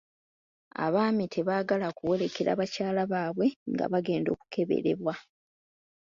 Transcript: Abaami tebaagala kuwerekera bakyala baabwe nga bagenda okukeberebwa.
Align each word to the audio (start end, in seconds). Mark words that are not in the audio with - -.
Abaami 0.85 1.25
tebaagala 1.33 1.87
kuwerekera 1.97 2.51
bakyala 2.59 3.01
baabwe 3.11 3.47
nga 3.71 3.85
bagenda 3.93 4.29
okukeberebwa. 4.35 5.13